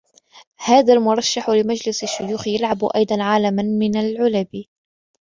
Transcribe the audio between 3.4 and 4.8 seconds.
من العلب.